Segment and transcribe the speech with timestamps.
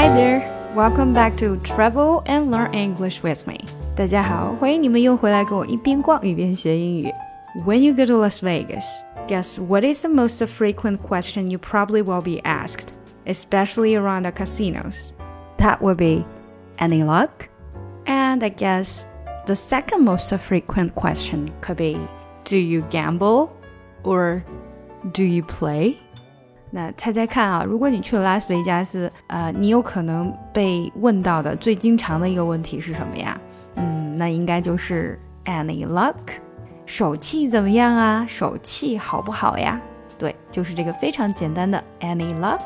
[0.00, 3.58] Hi there, welcome back to Travel and Learn English with me.
[3.94, 7.12] 大家好，欢迎你们又回来跟我一边逛一边学英语。
[7.64, 8.84] When you go to Las Vegas,
[9.28, 12.88] guess what is the most frequent question you probably will be asked,
[13.26, 15.12] especially around the casinos?
[15.58, 16.24] That would be,
[16.78, 17.48] any luck?
[18.06, 19.04] And I guess
[19.46, 21.98] the second most frequent question could be,
[22.44, 23.50] do you gamble
[24.04, 24.44] or
[25.12, 25.98] do you play?
[26.73, 33.39] 那猜猜看啊，如果你去了拉斯维加斯，呃，你有可能被问到的最经常的一个问题是什么呀？
[33.75, 36.15] 嗯，那应该就是 Any luck？
[36.85, 38.25] 手气怎么样啊？
[38.27, 39.79] 手气好不好呀？
[40.17, 42.61] 对，就是这个非常简单的 Any luck。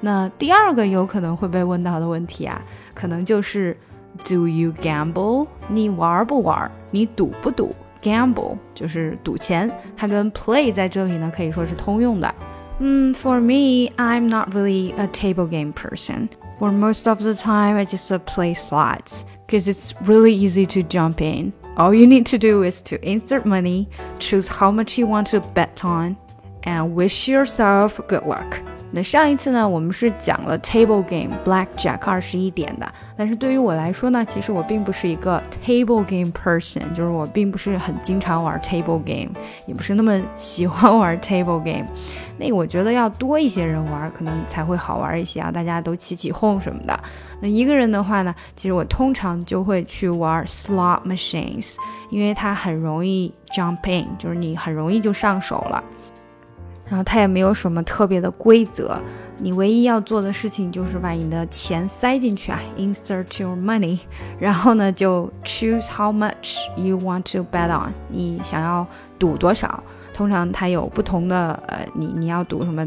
[0.00, 2.60] 那第二个有可能会被问到的问题啊，
[2.94, 3.76] 可能就是
[4.24, 5.46] Do you gamble？
[5.68, 6.70] 你玩不玩？
[6.90, 12.34] 你赌不赌？Gamble 就是赌钱，它跟 play 在这里呢可以说是通用的。
[12.80, 16.30] Mm, for me, I'm not really a table game person.
[16.58, 20.82] For most of the time, I just uh, play slots because it's really easy to
[20.82, 21.52] jump in.
[21.76, 25.40] All you need to do is to insert money, choose how much you want to
[25.40, 26.16] bet on,
[26.64, 28.60] and wish yourself good luck.
[28.90, 39.30] 那上一次呢，我们是讲了 table game blackjack 二十一点的，但是对于我来说呢，其实我并不是一个 table game person，就是我并不是很经常玩 table game，
[39.66, 41.86] 也不是那么喜欢玩 table game。
[42.38, 46.98] 那我觉得要多一些人玩，可能才会好玩一些啊，大家都起起哄什么的。
[47.40, 51.76] 那一个人的话呢，其实我通常就会去玩 slot machines，
[52.10, 55.82] 因为它很容易 jump in，就是你很容易就上手了。
[56.88, 58.98] 然后它也没有什么特别的规则，
[59.38, 63.98] 你唯一要做的事情就是把你的钱塞进去啊，insert your money，
[64.40, 68.86] 然后呢就 choose how much you want to bet on，你想要
[69.18, 69.82] 赌多少。
[70.14, 72.84] 通常它有不同的，呃，你你要赌什么？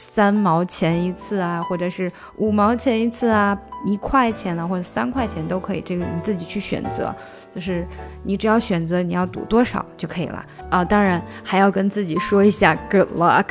[0.00, 3.56] 三毛钱一次啊，或者是五毛钱一次啊，
[3.86, 7.14] 一块钱呢，或者三块钱都可以，这个你自己去选择。
[7.52, 7.84] 就是
[8.22, 10.84] 你只要选择你要赌多少就可以了啊！
[10.84, 13.46] 当然还要跟自己说一下 good luck，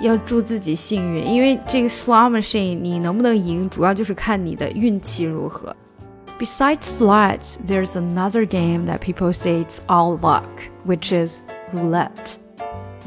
[0.00, 5.74] 要祝自己幸运，因为这个 slot machine 你能不能赢，主要就是看你的运气如何。
[6.38, 10.44] Besides slots, there's another game that people say it's all luck,
[10.86, 11.40] which is
[11.74, 12.36] roulette.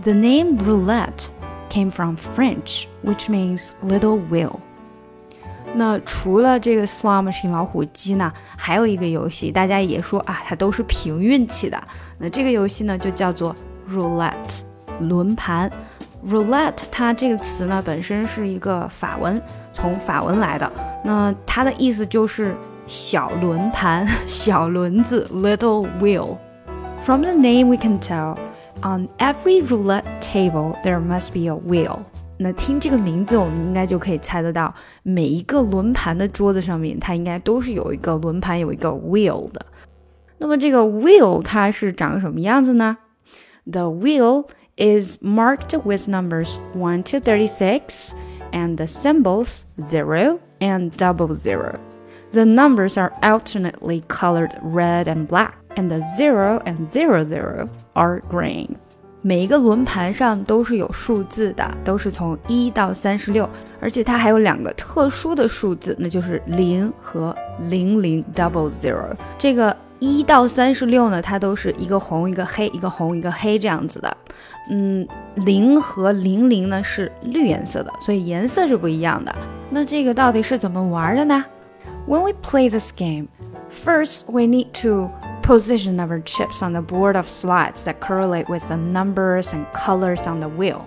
[0.03, 1.27] The name roulette
[1.71, 4.59] came from French, which means little wheel.
[5.73, 11.81] 那除了这个 slot machine 老虎机呢，还有一个游戏，大家也说啊，它都是凭运气的。
[12.17, 13.55] 那这个游戏呢，就叫做
[13.89, 14.59] Roulette
[14.99, 15.71] 轮盘。
[16.27, 20.69] Roulette 它这个词呢，本身是一个法文，从法文来的。
[21.05, 22.53] 那它的意思就是
[22.85, 26.37] 小轮盘、小轮子 （little wheel）。
[27.03, 28.37] From the name we can tell.
[28.82, 32.00] on every roulette table there must be a wheel.
[32.38, 39.64] 那听这个名字，我们应该就可以猜得到，每一个轮盘的桌子上面，它应该都是有一个轮盘，有一个 wheel 的。
[40.38, 42.98] 那么这个 wheel 它是长什么样子呢？
[43.64, 48.12] The wheel is marked with numbers one to thirty-six
[48.52, 51.76] and the symbols zero and double zero.
[52.32, 58.67] The numbers are alternately colored red and black, And zero and zero zero are green.
[59.23, 63.47] 每一个轮盘上都是有数字的，都是从一到三十六，
[63.79, 67.35] 而且它还有两个特殊的数字，那就是零和
[67.69, 69.15] 零零 （double zero）。
[69.37, 74.17] 这个一到三十六呢，它都是一个红一个黑，一个红一个黑这样子的。
[74.71, 79.35] 嗯，零和零零呢是绿颜色的，所以颜色是不一样的。
[79.69, 81.45] 那这个到底是怎么玩的呢
[82.07, 83.27] ？When we play this game,
[83.69, 85.11] first we need to
[85.50, 90.26] position our chips on the board of slots that correlate with the numbers and colors
[90.26, 90.80] on the wheel。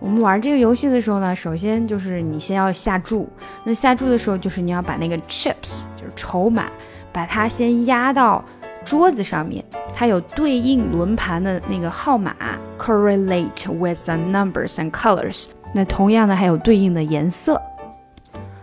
[0.00, 3.28] 我们玩这个游戏的时候呢，首先就是你先要下注。
[3.64, 6.70] 那下注的时候，就是你要把那个 chips，就是筹码，
[7.12, 8.42] 把它先压到
[8.84, 9.62] 桌子上面，
[9.94, 12.34] 它有对应轮盘的那个号码，
[12.78, 15.48] correlate with the numbers and colors。
[15.74, 17.60] 那同样的还有对应的颜色。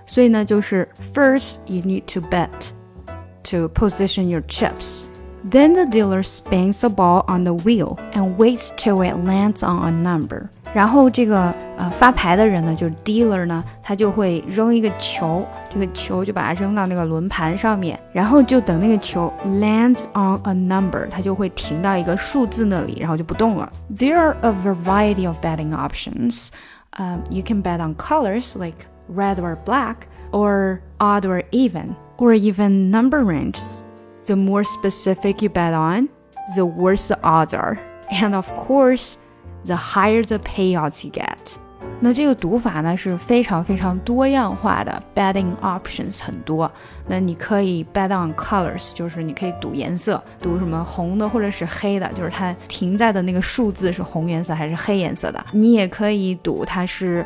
[0.08, 2.50] 所以呢，就是 first you need to bet
[3.44, 5.04] to position your chips。
[5.50, 9.84] then the dealer spins the ball on the wheel and waits till it lands on
[9.84, 10.50] a number.
[10.74, 23.72] 然后这个呃发牌的人呢，就是 dealer 呢，他就会扔一个球，这个球就把它扔到那个轮盘上面，然后就等那个球 lands on a number，它就会停到一个数字那里，然后就不动了。
[23.96, 26.50] There are a variety of betting options.
[26.98, 32.34] Um, you can bet on colors like red or black, or odd or even, or
[32.34, 33.82] even number ranges.
[34.26, 36.10] The more specific you bet on,
[36.56, 37.78] the worse the odds are.
[38.10, 39.16] And of course,
[39.66, 41.56] the higher the payouts you get.
[42.00, 46.70] 那这个赌法呢是非常非常多样化的，betting options 很多。
[47.08, 55.44] 那你可以 bet on colors，就是你可以赌颜色，赌什么红的或者是黑的，就是它停在的那个数字是红颜色还是黑颜色的。
[55.54, 57.26] 你也可以赌它是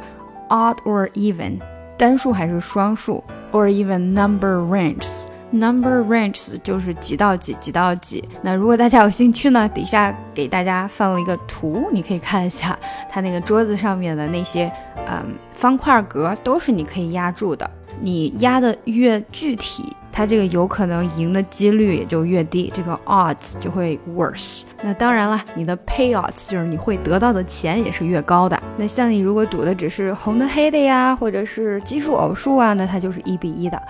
[0.50, 1.60] odd or even，
[1.98, 5.26] 单数还是双数，or even number ranges。
[5.57, 8.23] Number ranges 就是几到几，几到几。
[8.43, 14.71] 那如果大家有兴趣呢，底下给大家放了一个图，你可以看一下它那个桌子上面的那些，
[15.09, 17.69] 嗯，方块格都是你可以压住的。
[17.99, 24.65] 你压的越具体，它这个有可能赢的几率也就越低，这个 odds 就会 worse。
[24.83, 28.63] 那当然了，你的 payouts 就是你会得到的钱也是越高的。
[28.77, 33.81] 那像你如果赌的只是红的黑的呀，或者是奇数偶数啊，那它就是一比一的。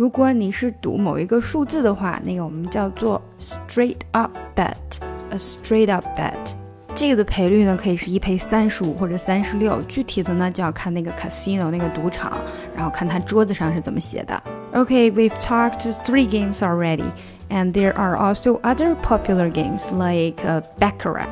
[0.00, 6.54] 如果你是赌某一个数字的话，那个我们叫做 straight up bet，a straight up bet。
[6.94, 12.32] 这个的赔率呢，可以是一赔三十五或者三十六，具体的呢就要看那个 casino 那个赌场，
[12.74, 14.42] 然后看它桌子上是怎么写的。
[14.72, 17.04] Okay, we've talked three games already,
[17.50, 21.26] and there are also other popular games like uh, baccarat，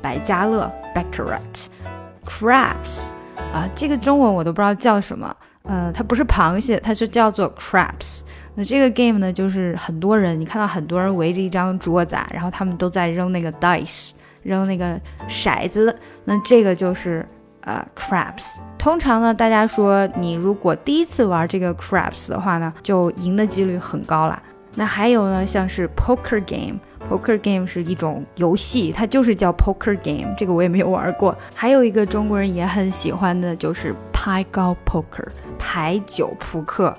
[0.00, 3.10] 百家乐 baccarat，craps，
[3.52, 5.36] 啊，这个中文我都不知道叫什么。
[5.68, 8.22] 呃，它不是螃蟹，它是叫做 craps。
[8.54, 14.12] 那这个 game 呢，就是很多人，你看到很多人围着一张桌子，然后他们都在扔那个 dice，
[14.42, 14.98] 扔那个
[15.28, 15.96] 骰子。
[16.24, 17.24] 那这个就是
[17.60, 18.56] 呃 craps。
[18.78, 24.42] 通常呢，大家说你如果第一次玩这个 craps 的话呢，就赢的几率很高啦。
[24.74, 30.34] 那还有呢，像是 poker game，poker game 是一种游戏，它就是叫 poker game。
[30.36, 31.36] 这个我也没有玩过。
[31.54, 35.26] 还有一个中国人也很喜欢的就是牌高 poker。
[35.58, 36.96] 牌九扑克。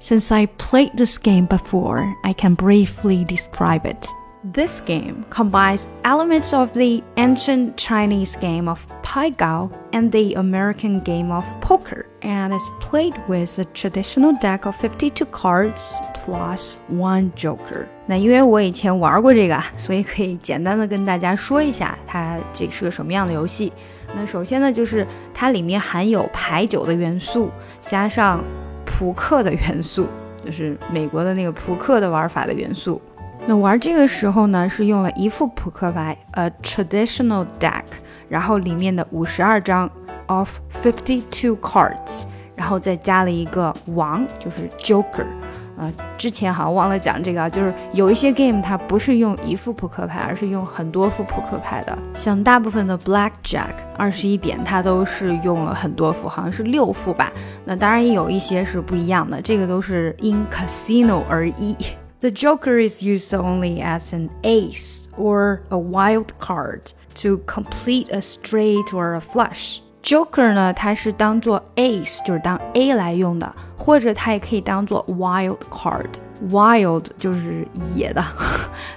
[0.00, 4.06] Since I played this game before, I can briefly describe it.
[4.52, 11.00] This game combines elements of the ancient Chinese game of Pai Gow and the American
[11.00, 17.32] game of poker, and is played with a traditional deck of 52 cards plus one
[17.34, 17.86] joker.
[18.06, 23.72] 那因为我以前玩过这个，所以可以简单的跟大家说一下它这是个什么样的游戏。
[24.16, 27.50] 那首先呢，就是它里面含有牌九的元素，
[27.80, 28.42] 加上
[28.86, 30.06] 扑克的元素，
[30.44, 33.00] 就是美国的那个扑克的玩法的元素。
[33.46, 37.82] 那玩这个时候呢，是用了一副扑克牌，a traditional deck，
[38.28, 39.90] 然后里面的五十二张
[40.26, 42.24] of fifty two cards，
[42.56, 45.26] 然后再加了一个王，就是 joker。
[45.76, 51.98] 啊，之前好像忘了讲这个啊，就是有一些 game 它不是用一副扑克牌，而是用很多副扑克牌的。
[52.14, 57.32] 像大部分的 blackjack 二十一点，它都是用了很多副，好像是六副吧。
[57.64, 61.76] 那当然也有一些是不一样的，这个都是因 casino 而异。
[62.20, 68.94] The joker is used only as an ace or a wild card to complete a straight
[68.94, 69.80] or a flush.
[70.03, 78.23] Joker 呢，它是当做 Ace，就是当 A 来用的，或者它也可以当做 Wild Card。Wild 就是野的，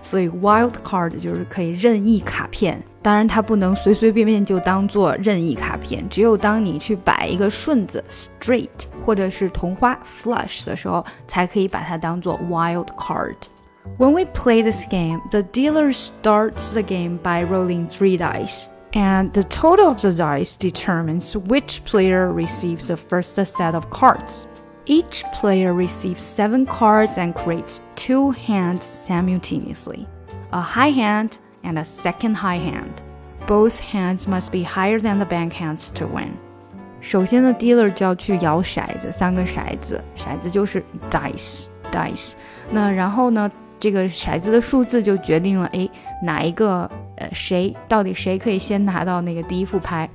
[0.01, 2.81] 所以 Wild Card 就是可以任意卡片。
[3.03, 8.69] 当然，它不能随随便便就当做任意卡片，只有当你去摆一个顺子 Straight
[9.05, 17.45] 或者是同花 Flush 的时候，才可以把它当做 Wild Card。When we play this game, the dealer starts the game by
[17.45, 18.67] rolling three dice
[18.97, 24.47] and the total of the dice determines which player receives the first set of cards.
[24.85, 30.07] Each player receives seven cards and creates two hands simultaneously
[30.53, 33.01] a high hand and a second high hand.
[33.47, 36.33] Both hands must be higher than the bank hands to win.
[37.01, 42.35] 首先呢，dealer 就要去摇骰子，三个骰子，骰子就是 dice，dice。
[42.71, 45.89] 那然后呢，这个骰子的数字就决定了，哎，
[46.23, 50.09] 哪一个 呃谁到底谁可以先拿到那个第一副牌？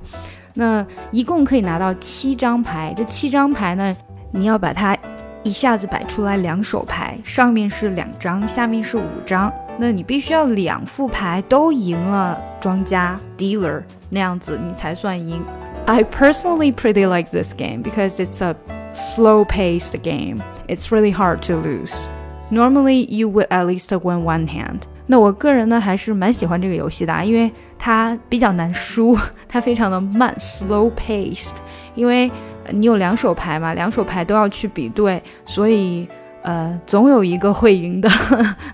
[0.54, 3.94] 那一共可以拿到七张牌，这七张牌呢，
[4.32, 4.96] 你要把它
[5.44, 15.40] 一下子摆出来两手牌，上面是两张，下面是五张，那你必须要两副牌都赢了庄家 dealer 那样子你才算赢。
[15.86, 18.56] I personally pretty like this game because it's a
[18.94, 20.42] slow-paced game.
[20.66, 22.06] It's really hard to lose.
[22.50, 24.80] Normally, you would at least win one hand.
[25.06, 31.56] 那我个人呢还是蛮喜欢这个游戏的，因为它比较难输，它非常的慢，slow paced。
[31.94, 32.30] 因为
[32.70, 36.06] 你有两手牌嘛，两手牌都要去比对，所以
[36.42, 38.08] 呃总有一个会赢的。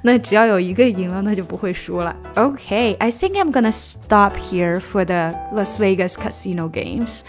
[0.02, 2.14] 那只要有一个赢了，那就不会输了。
[2.34, 7.20] Okay, I think I'm gonna stop here for the Las Vegas casino games,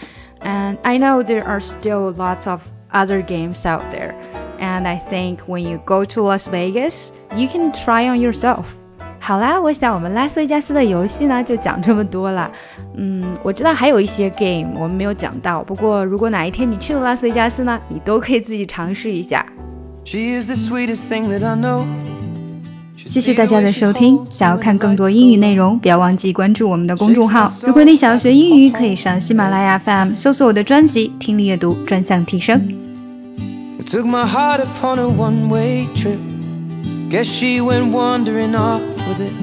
[0.42, 2.62] and I know there are still lots of
[2.92, 4.14] other games out there.
[4.58, 8.74] And I think when you go to Las Vegas, you can try on yourself.
[9.31, 12.51] 好啦，我想我们拉斯维加斯的游戏呢就讲这么多了。
[12.97, 19.45] 嗯，我知道还有一些 game 我们没有讲到，不过如果哪一天你去了拉斯维加斯呢，你都可以自己尝试一下。
[20.03, 20.41] 谢
[23.21, 24.19] 谢大家的收听。
[24.29, 27.49] 想要看更多英语内容，不要忘记关注我们的公众号。
[27.65, 32.59] 如果你想要学英语，可以上喜马拉雅 FM 搜索我的专辑《听力阅读专项提升》。
[37.11, 39.33] Guess she went wandering off with it.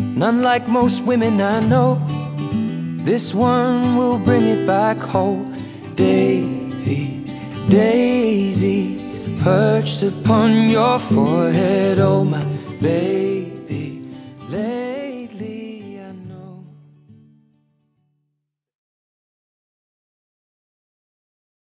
[0.00, 2.02] None like most women I know.
[3.04, 5.54] This one will bring it back home.
[5.94, 7.34] Daisies,
[7.68, 9.00] daisies,
[9.44, 12.44] perched upon your forehead, oh my
[12.80, 13.31] baby.